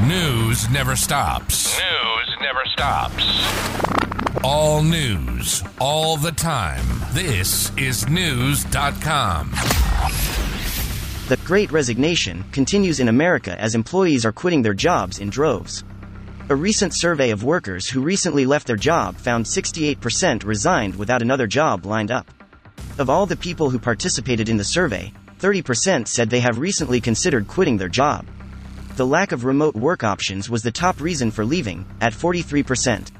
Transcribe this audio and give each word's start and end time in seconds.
News 0.00 0.68
never 0.70 0.96
stops. 0.96 1.78
News 1.78 2.36
never 2.40 2.64
stops. 2.64 3.24
All 4.42 4.82
news, 4.82 5.62
all 5.80 6.16
the 6.16 6.32
time. 6.32 6.84
This 7.12 7.70
is 7.76 8.04
Knewz.com. 8.06 9.50
The 11.28 11.36
Great 11.44 11.70
Resignation 11.70 12.42
continues 12.50 12.98
in 12.98 13.08
America 13.08 13.60
as 13.60 13.76
employees 13.76 14.24
are 14.26 14.32
quitting 14.32 14.62
their 14.62 14.74
jobs 14.74 15.20
in 15.20 15.30
droves. 15.30 15.84
A 16.48 16.56
recent 16.56 16.94
survey 16.94 17.30
of 17.30 17.44
workers 17.44 17.88
who 17.88 18.02
recently 18.02 18.44
left 18.44 18.66
their 18.66 18.76
job 18.76 19.16
found 19.16 19.44
68% 19.44 20.44
resigned 20.44 20.96
without 20.96 21.22
another 21.22 21.46
job 21.46 21.86
lined 21.86 22.10
up. 22.10 22.28
Of 22.98 23.08
all 23.08 23.26
the 23.26 23.36
people 23.36 23.70
who 23.70 23.78
participated 23.78 24.48
in 24.48 24.56
the 24.56 24.64
survey, 24.64 25.12
30% 25.38 26.08
said 26.08 26.28
they 26.30 26.40
have 26.40 26.58
recently 26.58 27.00
considered 27.00 27.46
quitting 27.46 27.76
their 27.76 27.88
job. 27.88 28.26
The 28.94 29.06
lack 29.06 29.32
of 29.32 29.46
remote 29.46 29.74
work 29.74 30.04
options 30.04 30.50
was 30.50 30.62
the 30.62 30.70
top 30.70 31.00
reason 31.00 31.30
for 31.30 31.46
leaving, 31.46 31.86
at 32.02 32.12
43%. 32.12 33.10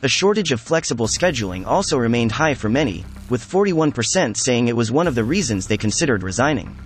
A 0.00 0.08
shortage 0.08 0.52
of 0.52 0.60
flexible 0.60 1.08
scheduling 1.08 1.66
also 1.66 1.98
remained 1.98 2.30
high 2.30 2.54
for 2.54 2.68
many, 2.68 3.04
with 3.28 3.44
41% 3.44 4.36
saying 4.36 4.68
it 4.68 4.76
was 4.76 4.92
one 4.92 5.08
of 5.08 5.16
the 5.16 5.24
reasons 5.24 5.66
they 5.66 5.76
considered 5.76 6.22
resigning. 6.22 6.78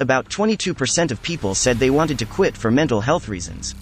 About 0.00 0.28
22% 0.28 1.12
of 1.12 1.22
people 1.22 1.54
said 1.54 1.78
they 1.78 1.90
wanted 1.90 2.18
to 2.18 2.26
quit 2.26 2.56
for 2.56 2.72
mental 2.72 3.00
health 3.00 3.28
reasons. 3.28 3.76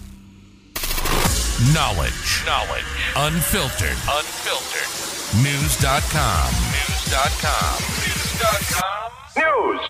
Knowledge. 1.73 2.43
Knowledge. 2.45 2.85
Unfiltered. 3.15 3.97
Unfiltered. 4.07 4.89
Knewz.com. 5.41 6.53
Knewz.com. 6.53 7.81
Knewz.com. 7.81 9.79
News. 9.79 9.89